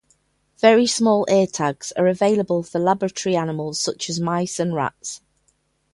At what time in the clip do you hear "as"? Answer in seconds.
4.09-4.19